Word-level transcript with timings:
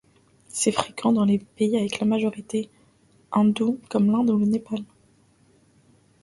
C'est 0.47 0.71
fréquent 0.71 1.11
dans 1.13 1.25
les 1.25 1.37
pays 1.37 1.77
avec 1.77 2.01
une 2.01 2.07
majorité 2.07 2.71
hindoue, 3.31 3.77
comme 3.87 4.09
l'Inde 4.11 4.31
ou 4.31 4.39
le 4.39 4.47
Népal. 4.47 4.79